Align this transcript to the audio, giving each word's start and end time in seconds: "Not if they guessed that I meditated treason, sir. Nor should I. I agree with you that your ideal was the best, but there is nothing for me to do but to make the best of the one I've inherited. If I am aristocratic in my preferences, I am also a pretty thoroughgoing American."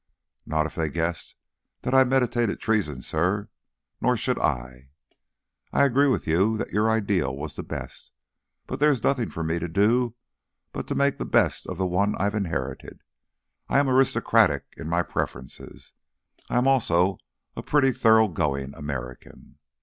"Not 0.47 0.65
if 0.65 0.73
they 0.73 0.89
guessed 0.89 1.35
that 1.81 1.93
I 1.93 2.03
meditated 2.03 2.59
treason, 2.59 3.03
sir. 3.03 3.49
Nor 4.01 4.17
should 4.17 4.39
I. 4.39 4.89
I 5.71 5.85
agree 5.85 6.07
with 6.07 6.25
you 6.25 6.57
that 6.57 6.71
your 6.71 6.89
ideal 6.89 7.37
was 7.37 7.55
the 7.55 7.61
best, 7.61 8.09
but 8.65 8.79
there 8.79 8.89
is 8.89 9.03
nothing 9.03 9.29
for 9.29 9.43
me 9.43 9.59
to 9.59 9.67
do 9.67 10.15
but 10.71 10.87
to 10.87 10.95
make 10.95 11.19
the 11.19 11.25
best 11.25 11.67
of 11.67 11.77
the 11.77 11.85
one 11.85 12.15
I've 12.15 12.33
inherited. 12.33 12.93
If 13.01 13.01
I 13.69 13.77
am 13.77 13.87
aristocratic 13.91 14.63
in 14.75 14.89
my 14.89 15.03
preferences, 15.03 15.93
I 16.49 16.57
am 16.57 16.65
also 16.67 17.19
a 17.55 17.61
pretty 17.61 17.91
thoroughgoing 17.91 18.73
American." 18.73 19.59